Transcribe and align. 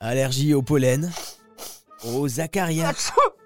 Allergie 0.00 0.54
au 0.54 0.62
pollen, 0.62 1.10
aux 2.04 2.40
acariens, 2.40 2.92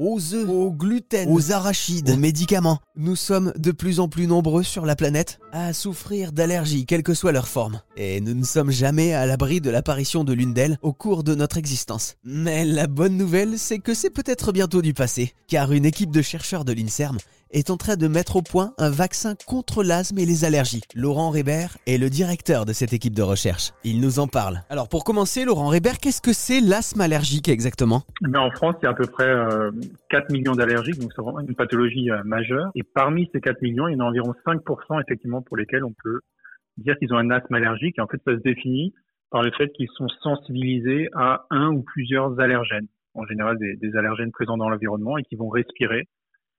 aux 0.00 0.34
œufs, 0.34 0.48
au 0.48 0.72
gluten, 0.72 1.28
aux 1.30 1.52
arachides, 1.52 2.10
aux 2.10 2.16
médicaments. 2.16 2.78
Nous 2.96 3.16
sommes 3.16 3.52
de 3.56 3.70
plus 3.70 4.00
en 4.00 4.08
plus 4.08 4.26
nombreux 4.26 4.62
sur 4.62 4.86
la 4.86 4.96
planète 4.96 5.38
à 5.52 5.74
souffrir 5.74 6.32
d'allergies, 6.32 6.86
quelle 6.86 7.02
que 7.02 7.12
soit 7.12 7.32
leur 7.32 7.46
forme. 7.46 7.82
Et 7.96 8.22
nous 8.22 8.34
ne 8.34 8.44
sommes 8.44 8.70
jamais 8.70 9.12
à 9.12 9.26
l'abri 9.26 9.60
de 9.60 9.68
l'apparition 9.68 10.24
de 10.24 10.32
l'une 10.32 10.54
d'elles 10.54 10.78
au 10.80 10.94
cours 10.94 11.22
de 11.22 11.34
notre 11.34 11.58
existence. 11.58 12.16
Mais 12.24 12.64
la 12.64 12.86
bonne 12.86 13.18
nouvelle, 13.18 13.58
c'est 13.58 13.78
que 13.78 13.92
c'est 13.92 14.10
peut-être 14.10 14.52
bientôt 14.52 14.80
du 14.80 14.94
passé, 14.94 15.34
car 15.48 15.70
une 15.72 15.84
équipe 15.84 16.10
de 16.10 16.22
chercheurs 16.22 16.64
de 16.64 16.72
l'INSERM 16.72 17.18
est 17.52 17.70
en 17.70 17.76
train 17.76 17.96
de 17.96 18.08
mettre 18.08 18.36
au 18.36 18.42
point 18.42 18.74
un 18.78 18.90
vaccin 18.90 19.34
contre 19.46 19.82
l'asthme 19.82 20.18
et 20.18 20.26
les 20.26 20.44
allergies. 20.44 20.82
Laurent 20.94 21.30
Rébert 21.30 21.76
est 21.86 21.98
le 21.98 22.10
directeur 22.10 22.64
de 22.64 22.72
cette 22.72 22.92
équipe 22.92 23.14
de 23.14 23.22
recherche. 23.22 23.72
Il 23.84 24.00
nous 24.00 24.18
en 24.18 24.28
parle. 24.28 24.62
Alors 24.70 24.88
pour 24.88 25.04
commencer, 25.04 25.44
Laurent 25.44 25.68
Rébert, 25.68 25.98
qu'est-ce 25.98 26.20
que 26.20 26.32
c'est 26.32 26.60
l'asthme 26.60 27.00
allergique 27.00 27.48
exactement? 27.48 28.02
Mais 28.22 28.38
En 28.38 28.50
France, 28.50 28.76
il 28.80 28.84
y 28.84 28.86
a 28.86 28.90
à 28.90 28.94
peu 28.94 29.06
près 29.06 29.24
euh, 29.24 29.70
4 30.10 30.30
millions 30.30 30.54
d'allergiques, 30.54 30.98
donc 30.98 31.12
c'est 31.14 31.22
vraiment 31.22 31.40
une 31.40 31.54
pathologie 31.54 32.10
euh, 32.10 32.22
majeure. 32.24 32.70
Et 32.74 32.82
parmi 32.82 33.28
ces 33.32 33.40
4 33.40 33.60
millions, 33.62 33.88
il 33.88 33.94
y 33.94 33.96
en 33.96 34.00
a 34.00 34.08
environ 34.08 34.34
5% 34.46 35.02
effectivement 35.02 35.42
pour 35.42 35.56
lesquels 35.56 35.84
on 35.84 35.94
peut 36.02 36.20
dire 36.76 36.96
qu'ils 36.98 37.12
ont 37.12 37.18
un 37.18 37.30
asthme 37.30 37.54
allergique. 37.54 37.98
Et 37.98 38.00
en 38.00 38.06
fait, 38.06 38.20
ça 38.24 38.32
se 38.32 38.42
définit 38.42 38.92
par 39.30 39.42
le 39.42 39.50
fait 39.52 39.68
qu'ils 39.68 39.88
sont 39.94 40.08
sensibilisés 40.22 41.08
à 41.14 41.46
un 41.50 41.68
ou 41.70 41.82
plusieurs 41.82 42.38
allergènes, 42.40 42.88
en 43.14 43.24
général 43.26 43.58
des, 43.58 43.76
des 43.76 43.96
allergènes 43.96 44.32
présents 44.32 44.56
dans 44.56 44.68
l'environnement 44.68 45.18
et 45.18 45.22
qui 45.22 45.36
vont 45.36 45.48
respirer 45.48 46.08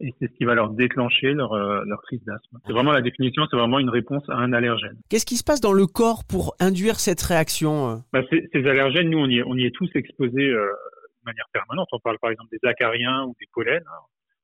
et 0.02 0.13
c'est 0.20 0.27
ce 0.27 0.38
qui 0.38 0.45
va 0.45 0.55
leur 0.55 0.70
déclencher 0.72 1.34
leur, 1.34 1.53
euh, 1.53 1.84
leur 1.86 2.02
crise 2.02 2.23
d'asthme. 2.25 2.58
C'est 2.66 2.73
vraiment 2.73 2.91
la 2.91 3.02
définition, 3.02 3.44
c'est 3.50 3.58
vraiment 3.58 3.80
une 3.80 3.89
réponse 3.89 4.23
à 4.30 4.36
un 4.36 4.52
allergène. 4.52 4.98
Qu'est-ce 5.09 5.25
qui 5.25 5.38
se 5.38 5.44
passe 5.44 5.61
dans 5.61 5.73
le 5.73 5.86
corps 5.86 6.23
pour 6.27 6.55
induire 6.59 7.00
cette 7.00 7.22
réaction 7.22 7.89
euh? 7.89 7.95
Bah, 8.11 8.22
ces, 8.30 8.67
allergènes, 8.67 9.09
nous, 9.09 9.20
on 9.20 9.27
y 9.27 9.38
est, 9.38 9.44
on 9.45 9.55
y 9.55 9.66
est 9.66 9.75
tous 9.75 9.89
exposés 9.95 10.52
de 11.21 11.25
manière 11.25 11.48
permanente. 11.53 11.88
On 11.91 11.99
parle 11.99 12.20
par 12.20 12.31
exemple 12.31 12.49
des 12.52 12.67
acariens 12.67 13.25
ou 13.25 13.36
des 13.39 13.47
pollens. 13.53 13.81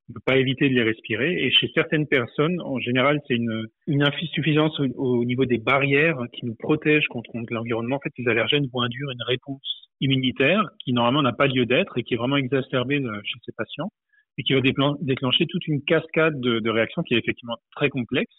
On 0.10 0.12
ne 0.12 0.14
peut 0.14 0.22
pas 0.26 0.38
éviter 0.38 0.70
de 0.70 0.74
les 0.74 0.84
respirer. 0.84 1.34
Et 1.34 1.52
chez 1.52 1.70
certaines 1.74 2.08
personnes, 2.08 2.62
en 2.62 2.80
général, 2.80 3.20
c'est 3.28 3.36
une, 3.36 3.68
insuffisance 4.02 4.80
au, 4.80 4.86
au, 4.96 5.26
niveau 5.26 5.46
des 5.46 5.58
barrières 5.58 6.20
qui 6.32 6.46
nous 6.46 6.56
protègent 6.56 7.08
contre, 7.08 7.30
l'environnement. 7.50 7.98
En 7.98 8.00
fait, 8.00 8.14
ces 8.16 8.28
allergènes 8.28 8.68
vont 8.74 8.82
induire 8.82 9.10
une 9.10 9.24
réponse 9.24 9.90
immunitaire 10.00 10.64
qui 10.84 10.94
normalement 10.94 11.24
n'a 11.24 11.34
pas 11.34 11.48
lieu 11.48 11.66
d'être 11.66 11.98
et 11.98 12.04
qui 12.04 12.14
est 12.14 12.18
vraiment 12.18 12.38
exacerbée 12.38 13.02
chez 13.24 13.40
ces 13.46 13.52
patients 13.52 13.92
et 14.38 14.44
qui 14.44 14.54
va 14.54 14.62
déclencher 14.62 15.46
toute 15.48 15.68
une 15.68 15.82
cascade 15.84 16.40
de, 16.40 16.60
de, 16.60 16.70
réactions 16.70 17.02
qui 17.02 17.16
est 17.16 17.18
effectivement 17.18 17.58
très 17.76 17.90
complexe, 17.90 18.34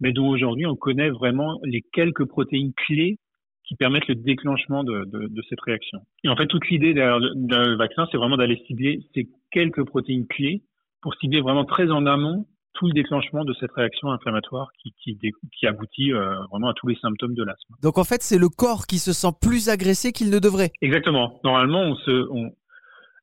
mais 0.00 0.12
dont 0.12 0.28
aujourd'hui 0.28 0.66
on 0.66 0.76
connaît 0.76 1.10
vraiment 1.10 1.58
les 1.64 1.82
quelques 1.92 2.24
protéines 2.24 2.72
clés 2.74 3.18
qui 3.64 3.76
permettent 3.76 4.08
le 4.08 4.16
déclenchement 4.16 4.84
de, 4.84 5.04
de, 5.06 5.28
de 5.28 5.42
cette 5.48 5.60
réaction. 5.60 6.00
Et 6.24 6.28
en 6.28 6.36
fait, 6.36 6.46
toute 6.46 6.68
l'idée 6.68 6.94
d'un 6.94 7.76
vaccin, 7.76 8.06
c'est 8.10 8.16
vraiment 8.16 8.36
d'aller 8.36 8.62
cibler 8.66 9.00
ces 9.14 9.28
quelques 9.50 9.84
protéines 9.84 10.26
clés 10.26 10.62
pour 11.00 11.14
cibler 11.16 11.40
vraiment 11.40 11.64
très 11.64 11.90
en 11.90 12.06
amont 12.06 12.46
tout 12.74 12.86
le 12.86 12.92
déclenchement 12.92 13.44
de 13.44 13.52
cette 13.60 13.72
réaction 13.72 14.10
inflammatoire 14.10 14.70
qui, 14.82 14.94
qui, 15.02 15.18
qui 15.58 15.66
aboutit 15.66 16.12
euh, 16.12 16.34
vraiment 16.50 16.68
à 16.68 16.74
tous 16.74 16.88
les 16.88 16.96
symptômes 16.96 17.34
de 17.34 17.44
l'asthme. 17.44 17.74
Donc 17.82 17.98
en 17.98 18.04
fait, 18.04 18.22
c'est 18.22 18.38
le 18.38 18.48
corps 18.48 18.86
qui 18.86 18.98
se 18.98 19.12
sent 19.12 19.32
plus 19.40 19.68
agressé 19.68 20.12
qu'il 20.12 20.30
ne 20.30 20.38
devrait. 20.38 20.70
Exactement. 20.80 21.38
Normalement, 21.44 21.82
on 21.82 21.96
se, 21.96 22.26
on, 22.30 22.50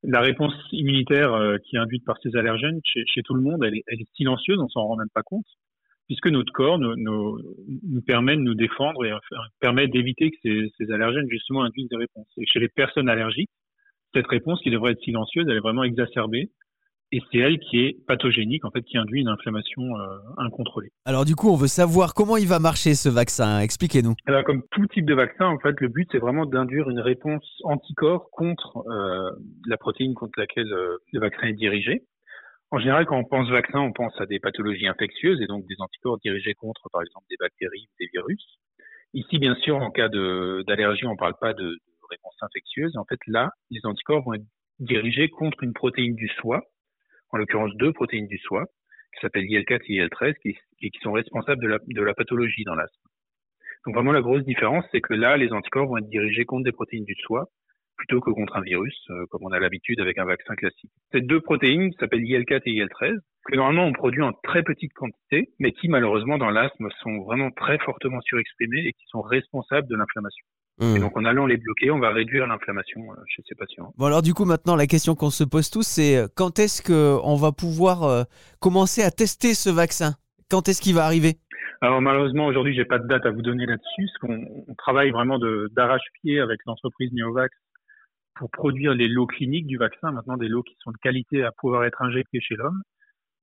la 0.04 0.22
réponse 0.22 0.54
immunitaire 0.72 1.34
euh, 1.34 1.58
qui 1.66 1.76
est 1.76 1.80
induite 1.80 2.06
par 2.06 2.18
ces 2.22 2.36
allergènes 2.36 2.80
chez, 2.84 3.04
chez 3.08 3.22
tout 3.24 3.34
le 3.34 3.42
monde, 3.42 3.64
elle 3.66 3.76
est, 3.76 3.84
elle 3.88 4.00
est 4.00 4.16
silencieuse, 4.16 4.60
on 4.60 4.70
s'en 4.70 4.82
rend 4.82 4.96
même 4.96 5.10
pas 5.14 5.24
compte, 5.24 5.46
puisque 6.10 6.28
notre 6.28 6.52
corps 6.52 6.80
nous, 6.80 6.96
nous, 6.98 7.40
nous 7.88 8.02
permet 8.02 8.36
de 8.36 8.42
nous 8.42 8.56
défendre 8.56 9.06
et 9.06 9.12
permet 9.60 9.88
d'éviter 9.88 10.32
que 10.32 10.38
ces, 10.42 10.72
ces, 10.78 10.92
allergènes 10.92 11.30
justement 11.30 11.64
induisent 11.64 11.88
des 11.90 11.98
réponses. 11.98 12.28
Et 12.38 12.46
chez 12.48 12.60
les 12.60 12.68
personnes 12.68 13.08
allergiques, 13.08 13.52
cette 14.16 14.26
réponse 14.28 14.60
qui 14.62 14.72
devrait 14.72 14.94
être 14.94 15.04
silencieuse, 15.04 15.46
elle 15.48 15.58
est 15.58 15.62
vraiment 15.62 15.84
exacerbée 15.84 16.50
et 17.12 17.22
c'est 17.32 17.40
elle 17.40 17.60
qui 17.60 17.80
est 17.80 17.98
pathogénique, 18.08 18.66
en 18.66 18.72
fait, 18.72 18.82
qui 18.84 18.98
induit 18.98 19.22
une 19.22 19.30
inflammation 19.30 19.82
euh, 19.82 20.18
incontrôlée. 20.38 20.92
Alors 21.06 21.26
du 21.26 21.36
coup, 21.36 21.50
on 21.50 21.56
veut 21.56 21.68
savoir 21.68 22.14
comment 22.14 22.38
il 22.38 22.48
va 22.48 22.60
marcher 22.60 22.94
ce 22.94 23.10
vaccin. 23.10 23.60
Expliquez-nous. 23.60 24.14
Alors 24.28 24.44
comme 24.44 24.64
tout 24.72 24.86
type 24.88 25.06
de 25.06 25.14
vaccin, 25.14 25.46
en 25.46 25.60
fait, 25.60 25.80
le 25.80 25.88
but 25.88 26.08
c'est 26.12 26.20
vraiment 26.20 26.46
d'induire 26.46 26.90
une 26.90 27.00
réponse 27.00 27.44
anticorps 27.64 28.30
contre 28.32 28.84
euh, 28.90 29.32
la 29.68 29.78
protéine 29.78 30.14
contre 30.14 30.40
laquelle 30.40 30.72
euh, 30.72 30.98
le 31.12 31.20
vaccin 31.20 31.48
est 31.48 31.54
dirigé. 31.54 32.04
En 32.72 32.78
général, 32.78 33.06
quand 33.08 33.18
on 33.18 33.24
pense 33.24 33.50
vaccin, 33.50 33.80
on 33.80 33.92
pense 33.92 34.14
à 34.22 34.28
des 34.28 34.40
pathologies 34.40 34.88
infectieuses 34.88 35.42
et 35.42 35.48
donc 35.48 35.66
des 35.66 35.76
anticorps 35.80 36.20
dirigés 36.20 36.54
contre, 36.54 36.88
par 36.92 37.02
exemple, 37.02 37.26
des 37.30 37.38
bactéries 37.40 37.88
ou 37.90 37.96
des 38.00 38.10
virus. 38.14 38.60
Ici, 39.14 39.40
bien 39.40 39.56
sûr, 39.56 39.78
en 39.78 39.90
cas 39.90 40.08
d'allergie, 40.08 41.06
on 41.08 41.14
ne 41.14 41.18
parle 41.18 41.34
pas 41.42 41.54
de, 41.54 41.80
réponse 42.10 42.36
infectieuse. 42.42 42.98
En 42.98 43.06
fait, 43.06 43.20
là, 43.28 43.52
les 43.70 43.82
anticorps 43.84 44.24
vont 44.24 44.34
être 44.34 44.46
dirigés 44.80 45.30
contre 45.30 45.64
une 45.64 45.74
protéine 45.74 46.16
du 46.16 46.28
soi, 46.28 46.62
en 47.32 47.38
l'occurrence 47.38 47.72
deux 47.76 47.94
protéines 47.94 48.28
du 48.28 48.38
soi, 48.40 48.66
qui 49.14 49.22
s'appellent 49.22 49.46
IL4 49.46 49.82
et 49.88 50.02
IL13, 50.02 50.34
qui, 50.42 50.58
et 50.82 50.90
qui 50.90 51.00
sont 51.02 51.12
responsables 51.12 51.62
de 51.62 51.68
la, 51.68 51.78
de 51.86 52.02
la 52.02 52.14
pathologie 52.14 52.64
dans 52.64 52.76
l'asthme. 52.76 53.10
Donc 53.86 53.96
vraiment 53.96 54.12
la 54.12 54.22
grosse 54.22 54.44
différence, 54.44 54.86
c'est 54.92 55.02
que 55.02 55.14
là, 55.14 55.38
les 55.38 55.52
anticorps 55.54 55.88
vont 55.88 55.98
être 55.98 56.10
dirigés 56.10 56.46
contre 56.46 56.64
des 56.64 56.72
protéines 56.72 57.06
du 57.06 57.16
soi 57.16 57.48
plutôt 58.00 58.22
que 58.22 58.32
contre 58.32 58.56
un 58.56 58.62
virus, 58.62 58.98
euh, 59.12 59.26
comme 59.30 59.42
on 59.44 59.52
a 59.52 59.60
l'habitude 59.60 60.00
avec 60.00 60.18
un 60.18 60.26
vaccin 60.26 60.56
classique. 60.56 60.90
Ces 61.12 61.22
deux 61.22 61.42
protéines 61.42 61.92
s'appellent 62.00 62.24
IL4 62.24 62.62
et 62.66 62.72
IL13, 62.72 63.20
que 63.46 63.56
normalement 63.56 63.86
on 63.86 63.94
produit 63.94 64.24
en 64.24 64.32
très 64.44 64.64
petite 64.64 64.94
quantité, 64.94 65.50
mais 65.60 65.72
qui 65.74 65.90
malheureusement 65.90 66.38
dans 66.38 66.50
l'asthme 66.50 66.88
sont 67.04 67.24
vraiment 67.24 67.52
très 67.52 67.78
fortement 67.80 68.22
surexprimées 68.22 68.86
et 68.88 68.94
qui 68.94 69.06
sont 69.08 69.22
responsables 69.22 69.88
de 69.88 69.96
l'inflammation. 69.96 70.46
Mmh. 70.80 70.96
Et 70.96 71.00
donc 71.00 71.18
en 71.18 71.26
allant 71.26 71.46
les 71.46 71.58
bloquer, 71.58 71.92
on 71.92 72.00
va 72.00 72.12
réduire 72.12 72.48
l'inflammation 72.48 73.02
euh, 73.12 73.16
chez 73.28 73.44
ces 73.48 73.56
patients. 73.56 73.94
Bon 73.98 74.06
alors 74.06 74.22
du 74.22 74.34
coup 74.34 74.46
maintenant 74.46 74.78
la 74.78 74.88
question 74.88 75.14
qu'on 75.14 75.30
se 75.30 75.44
pose 75.44 75.70
tous 75.70 75.86
c'est 75.86 76.16
euh, 76.16 76.28
quand 76.34 76.58
est-ce 76.58 76.82
qu'on 76.82 77.36
va 77.36 77.52
pouvoir 77.52 78.04
euh, 78.04 78.24
commencer 78.62 79.04
à 79.04 79.12
tester 79.12 79.54
ce 79.54 79.70
vaccin? 79.70 80.14
Quand 80.50 80.70
est-ce 80.70 80.82
qu'il 80.82 80.96
va 80.96 81.04
arriver? 81.04 81.34
Alors 81.82 82.02
malheureusement 82.02 82.46
aujourd'hui 82.48 82.74
j'ai 82.76 82.86
pas 82.86 82.98
de 82.98 83.08
date 83.08 83.26
à 83.26 83.32
vous 83.32 83.42
donner 83.42 83.66
là-dessus, 83.66 84.06
parce 84.06 84.18
qu'on 84.20 84.64
on 84.68 84.76
travaille 84.76 85.12
vraiment 85.12 85.38
d'arrache-pied 85.72 86.40
avec 86.40 86.60
l'entreprise 86.66 87.12
Neovax 87.14 87.54
pour 88.36 88.50
produire 88.50 88.94
les 88.94 89.08
lots 89.08 89.28
cliniques 89.28 89.68
du 89.68 89.78
vaccin, 89.78 90.12
maintenant 90.12 90.38
des 90.38 90.48
lots 90.48 90.64
qui 90.64 90.76
sont 90.84 90.92
de 90.92 90.98
qualité 90.98 91.44
à 91.44 91.52
pouvoir 91.52 91.84
être 91.86 92.02
injectés 92.02 92.40
chez 92.42 92.56
l'homme 92.56 92.82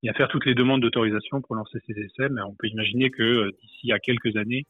et 0.03 0.09
à 0.09 0.15
faire 0.15 0.29
toutes 0.29 0.47
les 0.47 0.55
demandes 0.55 0.81
d'autorisation 0.81 1.41
pour 1.41 1.55
lancer 1.55 1.79
ces 1.87 1.93
essais, 1.93 2.29
mais 2.31 2.43
on 2.43 2.55
peut 2.55 2.69
imaginer 2.69 3.11
que 3.11 3.51
d'ici 3.63 3.93
à 3.93 3.99
quelques 3.99 4.37
années, 4.37 4.65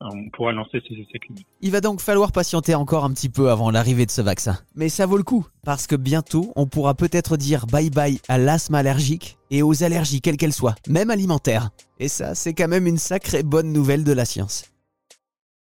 on 0.00 0.28
pourra 0.30 0.52
lancer 0.52 0.82
ces 0.86 0.94
essais 0.94 1.18
cliniques. 1.18 1.46
Il 1.62 1.70
va 1.70 1.80
donc 1.80 2.00
falloir 2.00 2.32
patienter 2.32 2.74
encore 2.74 3.04
un 3.04 3.12
petit 3.12 3.28
peu 3.28 3.50
avant 3.50 3.70
l'arrivée 3.70 4.06
de 4.06 4.10
ce 4.10 4.20
vaccin. 4.20 4.58
Mais 4.74 4.88
ça 4.88 5.06
vaut 5.06 5.16
le 5.16 5.22
coup, 5.22 5.46
parce 5.64 5.86
que 5.86 5.96
bientôt, 5.96 6.52
on 6.54 6.66
pourra 6.66 6.94
peut-être 6.94 7.36
dire 7.36 7.66
bye 7.66 7.90
bye 7.90 8.20
à 8.28 8.38
l'asthme 8.38 8.74
allergique 8.74 9.36
et 9.50 9.62
aux 9.62 9.82
allergies 9.82 10.20
quelles 10.20 10.36
qu'elles 10.36 10.52
soient, 10.52 10.74
même 10.88 11.10
alimentaires. 11.10 11.70
Et 11.98 12.08
ça, 12.08 12.34
c'est 12.34 12.52
quand 12.52 12.68
même 12.68 12.86
une 12.86 12.98
sacrée 12.98 13.42
bonne 13.42 13.72
nouvelle 13.72 14.04
de 14.04 14.12
la 14.12 14.24
science. 14.24 14.75